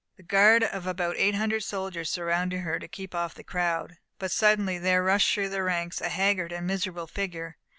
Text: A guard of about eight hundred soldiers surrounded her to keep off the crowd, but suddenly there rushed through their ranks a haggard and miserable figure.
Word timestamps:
A 0.17 0.23
guard 0.23 0.63
of 0.63 0.87
about 0.87 1.15
eight 1.17 1.35
hundred 1.35 1.59
soldiers 1.61 2.09
surrounded 2.09 2.61
her 2.61 2.79
to 2.79 2.87
keep 2.87 3.13
off 3.13 3.35
the 3.35 3.43
crowd, 3.43 3.99
but 4.17 4.31
suddenly 4.31 4.79
there 4.79 5.03
rushed 5.03 5.31
through 5.31 5.49
their 5.49 5.65
ranks 5.65 6.01
a 6.01 6.09
haggard 6.09 6.51
and 6.51 6.65
miserable 6.65 7.05
figure. 7.05 7.57